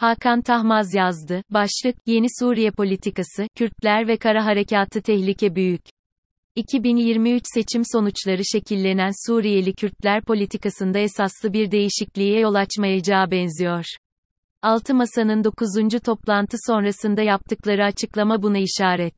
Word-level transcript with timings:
Hakan 0.00 0.42
Tahmaz 0.42 0.94
yazdı. 0.94 1.42
Başlık, 1.50 1.96
Yeni 2.06 2.26
Suriye 2.38 2.70
Politikası, 2.70 3.46
Kürtler 3.56 4.08
ve 4.08 4.16
Kara 4.16 4.44
Harekatı 4.44 5.02
Tehlike 5.02 5.54
Büyük. 5.54 5.80
2023 6.56 7.42
seçim 7.54 7.82
sonuçları 7.92 8.42
şekillenen 8.52 9.10
Suriyeli 9.26 9.74
Kürtler 9.74 10.22
politikasında 10.22 10.98
esaslı 10.98 11.52
bir 11.52 11.70
değişikliğe 11.70 12.40
yol 12.40 12.54
açmayacağı 12.54 13.30
benziyor. 13.30 13.84
Altı 14.62 14.94
Masa'nın 14.94 15.44
9. 15.44 16.00
toplantı 16.04 16.56
sonrasında 16.66 17.22
yaptıkları 17.22 17.84
açıklama 17.84 18.42
buna 18.42 18.58
işaret. 18.58 19.14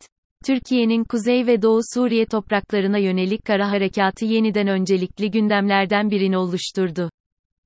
Türkiye'nin 0.46 1.05
Kuzey 1.05 1.46
ve 1.46 1.62
Doğu 1.62 1.80
Suriye 1.95 2.27
topraklarına 2.27 2.99
yönelik 2.99 3.45
kara 3.45 3.71
harekatı 3.71 4.25
yeniden 4.25 4.69
öncelikli 4.69 5.30
gündemlerden 5.30 6.11
birini 6.11 6.37
oluşturdu. 6.37 7.11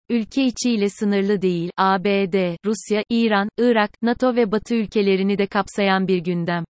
Ülke 0.09 0.45
içiyle 0.45 0.89
sınırlı 0.89 1.43
değil, 1.43 1.71
ABD, 1.77 2.57
Rusya, 2.67 3.05
İran, 3.11 3.49
Irak, 3.59 3.91
NATO 4.03 4.37
ve 4.37 4.53
Batı 4.53 4.75
ülkelerini 4.75 5.39
de 5.39 5.47
kapsayan 5.47 6.09
bir 6.09 6.19
gündem. 6.19 6.65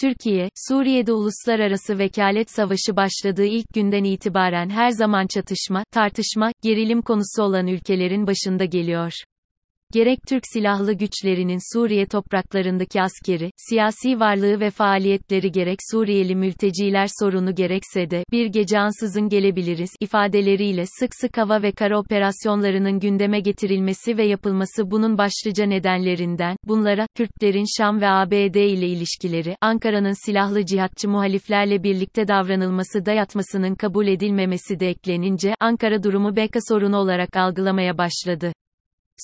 Türkiye, 0.00 0.48
Suriye'de 0.68 1.12
uluslararası 1.12 1.98
vekalet 1.98 2.50
savaşı 2.50 2.96
başladığı 2.96 3.44
ilk 3.44 3.66
günden 3.74 4.04
itibaren 4.04 4.70
her 4.70 4.90
zaman 4.90 5.26
çatışma, 5.26 5.84
tartışma, 5.92 6.52
gerilim 6.62 7.02
konusu 7.02 7.42
olan 7.42 7.66
ülkelerin 7.66 8.26
başında 8.26 8.64
geliyor. 8.64 9.12
Gerek 9.92 10.18
Türk 10.28 10.42
Silahlı 10.52 10.92
Güçlerinin 10.92 11.74
Suriye 11.74 12.06
topraklarındaki 12.06 13.02
askeri, 13.02 13.50
siyasi 13.56 14.20
varlığı 14.20 14.60
ve 14.60 14.70
faaliyetleri 14.70 15.52
gerek 15.52 15.78
Suriyeli 15.90 16.34
mülteciler 16.34 17.06
sorunu 17.20 17.54
gerekse 17.54 18.10
de, 18.10 18.24
bir 18.32 18.46
gece 18.46 18.78
ansızın 18.78 19.28
gelebiliriz, 19.28 19.90
ifadeleriyle 20.00 20.84
sık 20.98 21.10
sık 21.20 21.38
hava 21.38 21.62
ve 21.62 21.72
kara 21.72 21.98
operasyonlarının 21.98 23.00
gündeme 23.00 23.40
getirilmesi 23.40 24.16
ve 24.16 24.24
yapılması 24.24 24.90
bunun 24.90 25.18
başlıca 25.18 25.66
nedenlerinden, 25.66 26.56
bunlara, 26.64 27.06
Kürtlerin 27.16 27.66
Şam 27.78 28.00
ve 28.00 28.08
ABD 28.08 28.54
ile 28.54 28.88
ilişkileri, 28.88 29.56
Ankara'nın 29.60 30.26
silahlı 30.26 30.66
cihatçı 30.66 31.08
muhaliflerle 31.08 31.82
birlikte 31.82 32.28
davranılması 32.28 33.06
dayatmasının 33.06 33.74
kabul 33.74 34.06
edilmemesi 34.06 34.80
de 34.80 34.88
eklenince, 34.88 35.54
Ankara 35.60 36.02
durumu 36.02 36.36
BK 36.36 36.56
sorunu 36.68 36.96
olarak 36.96 37.36
algılamaya 37.36 37.98
başladı. 37.98 38.52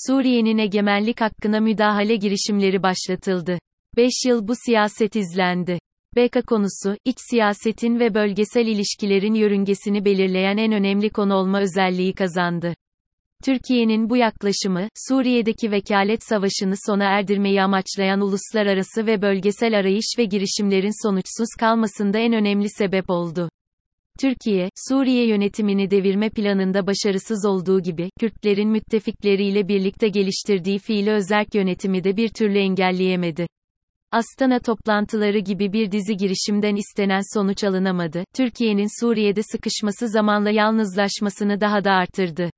Suriye'nin 0.06 0.58
egemenlik 0.58 1.20
hakkına 1.20 1.60
müdahale 1.60 2.16
girişimleri 2.16 2.82
başlatıldı. 2.82 3.58
5 3.96 4.12
yıl 4.26 4.48
bu 4.48 4.52
siyaset 4.66 5.16
izlendi. 5.16 5.78
BK 6.16 6.46
konusu, 6.46 6.96
iç 7.04 7.16
siyasetin 7.30 8.00
ve 8.00 8.14
bölgesel 8.14 8.66
ilişkilerin 8.66 9.34
yörüngesini 9.34 10.04
belirleyen 10.04 10.56
en 10.56 10.72
önemli 10.72 11.10
konu 11.10 11.34
olma 11.34 11.60
özelliği 11.60 12.14
kazandı. 12.14 12.74
Türkiye'nin 13.44 14.10
bu 14.10 14.16
yaklaşımı, 14.16 14.88
Suriye'deki 15.08 15.70
vekalet 15.70 16.24
savaşını 16.24 16.74
sona 16.86 17.04
erdirmeyi 17.04 17.62
amaçlayan 17.62 18.20
uluslararası 18.20 19.06
ve 19.06 19.22
bölgesel 19.22 19.78
arayış 19.78 20.06
ve 20.18 20.24
girişimlerin 20.24 21.06
sonuçsuz 21.06 21.48
kalmasında 21.60 22.18
en 22.18 22.32
önemli 22.32 22.68
sebep 22.70 23.10
oldu. 23.10 23.48
Türkiye, 24.20 24.70
Suriye 24.88 25.26
yönetimini 25.26 25.90
devirme 25.90 26.30
planında 26.30 26.86
başarısız 26.86 27.46
olduğu 27.46 27.82
gibi, 27.82 28.10
Kürtlerin 28.20 28.68
müttefikleriyle 28.68 29.68
birlikte 29.68 30.08
geliştirdiği 30.08 30.78
fiili 30.78 31.10
özerk 31.10 31.54
yönetimi 31.54 32.04
de 32.04 32.16
bir 32.16 32.28
türlü 32.28 32.58
engelleyemedi. 32.58 33.46
Astana 34.12 34.58
toplantıları 34.58 35.38
gibi 35.38 35.72
bir 35.72 35.92
dizi 35.92 36.16
girişimden 36.16 36.76
istenen 36.76 37.20
sonuç 37.34 37.64
alınamadı. 37.64 38.24
Türkiye'nin 38.36 39.00
Suriye'de 39.00 39.42
sıkışması 39.42 40.08
zamanla 40.08 40.50
yalnızlaşmasını 40.50 41.60
daha 41.60 41.84
da 41.84 41.92
artırdı. 41.92 42.50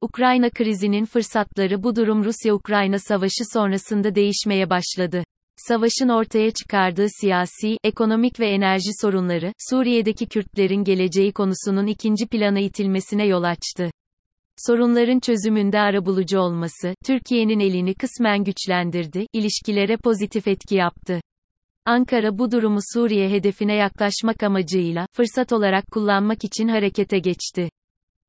Ukrayna 0.00 0.50
krizinin 0.50 1.04
fırsatları 1.04 1.82
bu 1.82 1.96
durum 1.96 2.24
Rusya-Ukrayna 2.24 2.98
savaşı 2.98 3.44
sonrasında 3.52 4.14
değişmeye 4.14 4.70
başladı. 4.70 5.24
Savaşın 5.56 6.08
ortaya 6.08 6.50
çıkardığı 6.50 7.06
siyasi, 7.20 7.76
ekonomik 7.84 8.40
ve 8.40 8.46
enerji 8.46 8.90
sorunları, 9.00 9.52
Suriye'deki 9.70 10.26
Kürtlerin 10.26 10.84
geleceği 10.84 11.32
konusunun 11.32 11.86
ikinci 11.86 12.26
plana 12.26 12.60
itilmesine 12.60 13.26
yol 13.26 13.42
açtı. 13.42 13.90
Sorunların 14.56 15.20
çözümünde 15.20 15.80
arabulucu 15.80 16.38
olması, 16.38 16.94
Türkiye'nin 17.06 17.60
elini 17.60 17.94
kısmen 17.94 18.44
güçlendirdi, 18.44 19.26
ilişkilere 19.32 19.96
pozitif 19.96 20.48
etki 20.48 20.74
yaptı. 20.74 21.20
Ankara 21.84 22.38
bu 22.38 22.50
durumu 22.50 22.78
Suriye 22.94 23.30
hedefine 23.30 23.74
yaklaşmak 23.74 24.42
amacıyla, 24.42 25.06
fırsat 25.12 25.52
olarak 25.52 25.84
kullanmak 25.92 26.44
için 26.44 26.68
harekete 26.68 27.18
geçti. 27.18 27.68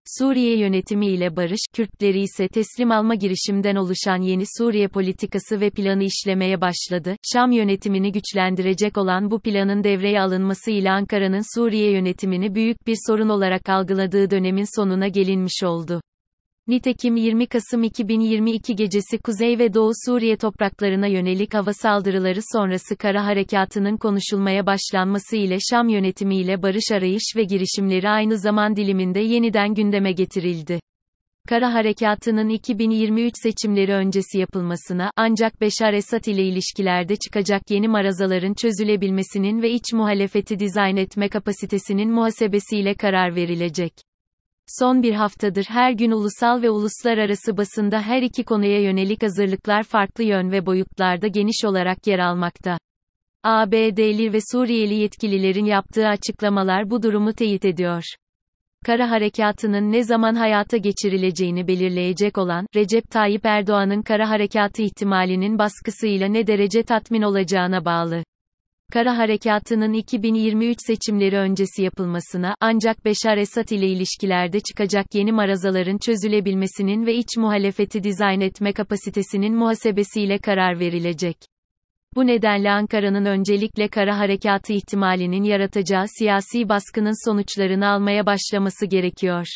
Suriye 0.06 0.58
yönetimi 0.58 1.08
ile 1.08 1.36
barış, 1.36 1.60
Kürtleri 1.74 2.22
ise 2.22 2.48
teslim 2.48 2.92
alma 2.92 3.16
girişimden 3.16 3.76
oluşan 3.76 4.22
yeni 4.22 4.44
Suriye 4.58 4.88
politikası 4.88 5.62
ve 5.62 5.70
planı 5.70 6.04
işlemeye 6.04 6.62
başladı. 6.62 7.16
Şam 7.34 7.52
yönetimini 7.52 8.12
güçlendirecek 8.12 8.98
olan 8.98 9.32
bu 9.32 9.40
planın 9.40 9.84
devreye 9.84 10.22
alınması 10.22 10.72
ile 10.72 10.92
Ankara'nın 10.92 11.56
Suriye 11.56 11.92
yönetimini 11.92 12.56
büyük 12.56 12.88
bir 12.88 12.98
sorun 13.08 13.30
olarak 13.30 13.70
algıladığı 13.70 14.32
dönemin 14.32 14.76
sonuna 14.76 15.08
gelinmiş 15.08 15.64
oldu. 15.64 16.02
Nitekim 16.68 17.16
20 17.16 17.48
Kasım 17.48 17.84
2022 17.84 18.76
gecesi 18.76 19.18
Kuzey 19.18 19.60
ve 19.60 19.74
Doğu 19.74 19.92
Suriye 20.06 20.38
topraklarına 20.38 21.08
yönelik 21.08 21.54
hava 21.54 21.74
saldırıları 21.74 22.40
sonrası 22.54 22.96
kara 22.96 23.26
harekatının 23.26 23.98
konuşulmaya 23.98 24.66
başlanması 24.66 25.36
ile 25.36 25.58
Şam 25.70 25.90
yönetimiyle 25.90 26.62
barış 26.62 26.92
arayış 26.92 27.24
ve 27.36 27.44
girişimleri 27.44 28.10
aynı 28.10 28.38
zaman 28.38 28.76
diliminde 28.76 29.20
yeniden 29.20 29.74
gündeme 29.74 30.12
getirildi. 30.12 30.80
Kara 31.50 31.74
harekatının 31.74 32.50
2023 32.50 33.34
seçimleri 33.44 33.94
öncesi 33.94 34.40
yapılmasına, 34.40 35.12
ancak 35.16 35.62
Beşar 35.62 35.94
Esad 35.94 36.26
ile 36.26 36.44
ilişkilerde 36.44 37.16
çıkacak 37.16 37.62
yeni 37.70 37.88
marazaların 37.88 38.54
çözülebilmesinin 38.54 39.62
ve 39.62 39.72
iç 39.72 39.94
muhalefeti 39.94 40.60
dizayn 40.60 40.98
etme 40.98 41.30
kapasitesinin 41.30 42.12
muhasebesiyle 42.12 42.94
karar 42.94 43.36
verilecek. 43.36 43.94
Son 44.68 45.04
bir 45.04 45.14
haftadır 45.14 45.66
her 45.70 45.92
gün 45.92 46.12
ulusal 46.12 46.62
ve 46.62 46.70
uluslararası 46.70 47.58
basında 47.58 48.02
her 48.02 48.22
iki 48.22 48.44
konuya 48.44 48.82
yönelik 48.82 49.24
hazırlıklar 49.24 49.84
farklı 49.84 50.24
yön 50.24 50.52
ve 50.52 50.66
boyutlarda 50.66 51.28
geniş 51.28 51.66
olarak 51.66 52.08
yer 52.08 52.20
almakta. 52.20 52.78
ABD'li 53.44 54.34
ve 54.34 54.40
Suriyeli 54.52 54.94
yetkililerin 54.94 55.66
yaptığı 55.66 56.08
açıklamalar 56.08 56.90
bu 56.90 57.04
durumu 57.04 57.34
teyit 57.34 57.66
ediyor. 57.66 58.04
Kara 58.86 59.10
harekatının 59.10 59.92
ne 59.92 60.04
zaman 60.04 60.36
hayata 60.36 60.78
geçirileceğini 60.78 61.68
belirleyecek 61.68 62.38
olan, 62.38 62.68
Recep 62.76 63.12
Tayyip 63.12 63.46
Erdoğan'ın 63.46 64.02
kara 64.02 64.30
harekatı 64.30 64.82
ihtimalinin 64.82 65.60
baskısıyla 65.60 66.28
ne 66.28 66.48
derece 66.48 66.84
tatmin 66.84 67.22
olacağına 67.22 67.86
bağlı. 67.86 68.24
Kara 68.94 69.18
Harekatı'nın 69.18 69.94
2023 69.94 70.78
seçimleri 70.88 71.38
öncesi 71.38 71.84
yapılmasına, 71.84 72.56
ancak 72.60 73.06
Beşar 73.06 73.38
Esad 73.38 73.70
ile 73.70 73.88
ilişkilerde 73.88 74.60
çıkacak 74.60 75.06
yeni 75.14 75.32
marazaların 75.32 75.98
çözülebilmesinin 75.98 77.06
ve 77.06 77.16
iç 77.16 77.38
muhalefeti 77.38 78.04
dizayn 78.04 78.42
etme 78.42 78.74
kapasitesinin 78.74 79.56
muhasebesiyle 79.56 80.38
karar 80.38 80.80
verilecek. 80.80 81.38
Bu 82.16 82.28
nedenle 82.28 82.72
Ankara'nın 82.72 83.26
öncelikle 83.26 83.88
kara 83.88 84.20
harekatı 84.20 84.74
ihtimalinin 84.74 85.44
yaratacağı 85.44 86.06
siyasi 86.20 86.70
baskının 86.70 87.30
sonuçlarını 87.30 87.88
almaya 87.88 88.26
başlaması 88.26 88.86
gerekiyor. 88.86 89.48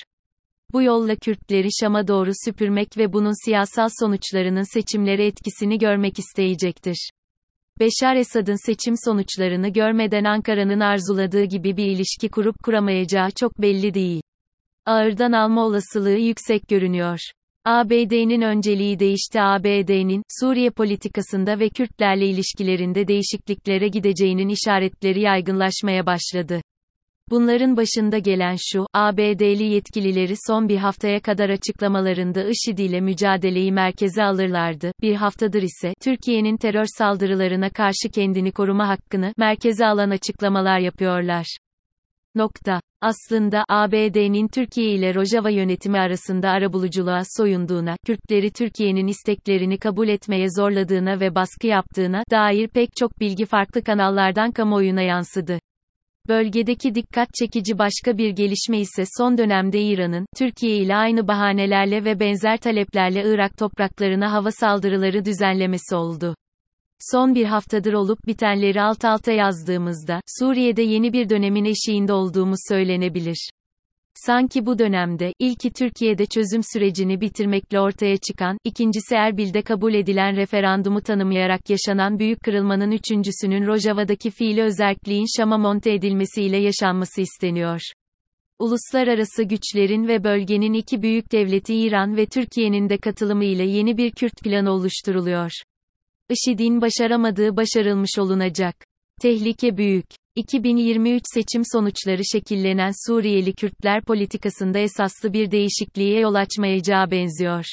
Bu 0.73 0.81
yolla 0.81 1.15
Kürtleri 1.15 1.69
Şam'a 1.79 2.07
doğru 2.07 2.31
süpürmek 2.45 2.97
ve 2.97 3.13
bunun 3.13 3.45
siyasal 3.45 3.89
sonuçlarının 3.99 4.73
seçimlere 4.73 5.25
etkisini 5.25 5.77
görmek 5.77 6.19
isteyecektir. 6.19 7.09
Beşar 7.79 8.15
Esad'ın 8.15 8.65
seçim 8.65 8.95
sonuçlarını 9.05 9.69
görmeden 9.69 10.23
Ankara'nın 10.23 10.79
arzuladığı 10.79 11.43
gibi 11.43 11.77
bir 11.77 11.85
ilişki 11.85 12.29
kurup 12.29 12.63
kuramayacağı 12.63 13.31
çok 13.31 13.61
belli 13.61 13.93
değil. 13.93 14.21
Ağırdan 14.85 15.31
alma 15.31 15.65
olasılığı 15.65 16.17
yüksek 16.17 16.67
görünüyor. 16.67 17.19
ABD'nin 17.65 18.41
önceliği 18.41 18.99
değişti. 18.99 19.41
ABD'nin 19.41 20.23
Suriye 20.39 20.69
politikasında 20.69 21.59
ve 21.59 21.69
Kürtlerle 21.69 22.27
ilişkilerinde 22.27 23.07
değişikliklere 23.07 23.87
gideceğinin 23.87 24.49
işaretleri 24.49 25.21
yaygınlaşmaya 25.21 26.05
başladı. 26.05 26.61
Bunların 27.29 27.77
başında 27.77 28.17
gelen 28.17 28.55
şu, 28.71 28.85
ABD'li 28.93 29.63
yetkilileri 29.63 30.33
son 30.47 30.69
bir 30.69 30.77
haftaya 30.77 31.19
kadar 31.19 31.49
açıklamalarında 31.49 32.43
IŞİD 32.43 32.77
ile 32.77 33.01
mücadeleyi 33.01 33.71
merkeze 33.71 34.23
alırlardı. 34.23 34.91
Bir 35.01 35.15
haftadır 35.15 35.61
ise, 35.61 35.93
Türkiye'nin 36.03 36.57
terör 36.57 36.85
saldırılarına 36.97 37.69
karşı 37.69 38.09
kendini 38.13 38.51
koruma 38.51 38.87
hakkını, 38.87 39.33
merkeze 39.37 39.85
alan 39.85 40.09
açıklamalar 40.09 40.79
yapıyorlar. 40.79 41.57
Nokta. 42.35 42.81
Aslında, 43.01 43.65
ABD'nin 43.69 44.47
Türkiye 44.47 44.91
ile 44.91 45.15
Rojava 45.15 45.49
yönetimi 45.49 45.99
arasında 45.99 46.49
arabuluculuğa 46.49 47.21
soyunduğuna, 47.37 47.95
Kürtleri 48.05 48.51
Türkiye'nin 48.51 49.07
isteklerini 49.07 49.77
kabul 49.77 50.07
etmeye 50.07 50.47
zorladığına 50.49 51.19
ve 51.19 51.35
baskı 51.35 51.67
yaptığına 51.67 52.23
dair 52.31 52.67
pek 52.67 52.89
çok 52.99 53.19
bilgi 53.19 53.45
farklı 53.45 53.83
kanallardan 53.83 54.51
kamuoyuna 54.51 55.01
yansıdı. 55.01 55.59
Bölgedeki 56.27 56.95
dikkat 56.95 57.33
çekici 57.33 57.79
başka 57.79 58.17
bir 58.17 58.29
gelişme 58.29 58.79
ise 58.79 59.03
son 59.17 59.37
dönemde 59.37 59.81
İran'ın, 59.81 60.25
Türkiye 60.37 60.77
ile 60.77 60.95
aynı 60.95 61.27
bahanelerle 61.27 62.05
ve 62.05 62.19
benzer 62.19 62.57
taleplerle 62.57 63.23
Irak 63.25 63.57
topraklarına 63.57 64.31
hava 64.31 64.51
saldırıları 64.51 65.25
düzenlemesi 65.25 65.95
oldu. 65.95 66.35
Son 66.99 67.35
bir 67.35 67.45
haftadır 67.45 67.93
olup 67.93 68.27
bitenleri 68.27 68.81
alt 68.81 69.05
alta 69.05 69.31
yazdığımızda, 69.31 70.21
Suriye'de 70.39 70.81
yeni 70.81 71.13
bir 71.13 71.29
dönemin 71.29 71.65
eşiğinde 71.65 72.13
olduğumuz 72.13 72.59
söylenebilir. 72.69 73.49
Sanki 74.25 74.65
bu 74.65 74.79
dönemde, 74.79 75.33
ilki 75.39 75.71
Türkiye'de 75.71 76.25
çözüm 76.25 76.61
sürecini 76.73 77.21
bitirmekle 77.21 77.79
ortaya 77.79 78.17
çıkan, 78.17 78.57
ikincisi 78.63 79.15
Erbil'de 79.15 79.61
kabul 79.61 79.93
edilen 79.93 80.35
referandumu 80.35 81.01
tanımayarak 81.01 81.69
yaşanan 81.69 82.19
büyük 82.19 82.41
kırılmanın 82.41 82.91
üçüncüsünün 82.91 83.67
Rojava'daki 83.67 84.31
fiili 84.31 84.63
özerkliğin 84.63 85.25
Şam'a 85.37 85.57
monte 85.57 85.93
edilmesiyle 85.93 86.57
yaşanması 86.57 87.21
isteniyor. 87.21 87.81
Uluslararası 88.59 89.43
güçlerin 89.43 90.07
ve 90.07 90.23
bölgenin 90.23 90.73
iki 90.73 91.01
büyük 91.01 91.31
devleti 91.31 91.75
İran 91.75 92.17
ve 92.17 92.25
Türkiye'nin 92.25 92.89
de 92.89 92.97
katılımı 92.97 93.45
ile 93.45 93.63
yeni 93.63 93.97
bir 93.97 94.11
Kürt 94.11 94.43
planı 94.43 94.71
oluşturuluyor. 94.71 95.51
IŞİD'in 96.29 96.81
başaramadığı 96.81 97.57
başarılmış 97.57 98.19
olunacak. 98.19 98.75
Tehlike 99.21 99.77
büyük. 99.77 100.05
2023 100.37 101.21
seçim 101.33 101.61
sonuçları 101.73 102.21
şekillenen 102.25 102.91
Suriyeli 103.07 103.53
Kürtler 103.53 104.03
politikasında 104.03 104.79
esaslı 104.79 105.33
bir 105.33 105.51
değişikliğe 105.51 106.19
yol 106.19 106.33
açmayacağı 106.33 107.11
benziyor. 107.11 107.65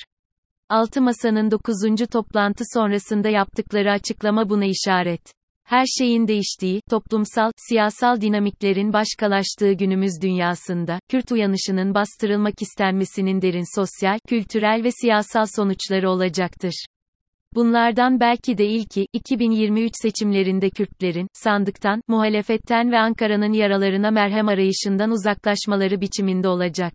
Altı 0.69 1.03
Masa'nın 1.03 1.51
9. 1.51 1.75
toplantı 2.13 2.65
sonrasında 2.75 3.29
yaptıkları 3.29 3.93
açıklama 3.93 4.49
buna 4.49 4.65
işaret. 4.65 5.21
Her 5.65 5.85
şeyin 5.99 6.29
değiştiği, 6.29 6.81
toplumsal, 6.91 7.51
siyasal 7.69 8.21
dinamiklerin 8.21 8.93
başkalaştığı 8.93 9.73
günümüz 9.73 10.13
dünyasında, 10.23 10.99
Kürt 11.09 11.33
uyanışının 11.33 11.95
bastırılmak 11.95 12.63
istenmesinin 12.63 13.43
derin 13.43 13.77
sosyal, 13.77 14.19
kültürel 14.29 14.85
ve 14.85 14.91
siyasal 14.91 15.47
sonuçları 15.57 16.11
olacaktır. 16.11 16.85
Bunlardan 17.55 18.21
belki 18.21 18.59
de 18.59 18.67
ilki, 18.67 19.07
2023 19.13 19.93
seçimlerinde 20.03 20.71
Kürtlerin, 20.71 21.29
sandıktan, 21.33 22.01
muhalefetten 22.09 22.93
ve 22.93 22.99
Ankara'nın 22.99 23.53
yaralarına 23.53 24.11
merhem 24.11 24.49
arayışından 24.49 25.11
uzaklaşmaları 25.11 26.01
biçiminde 26.01 26.49
olacak. 26.49 26.95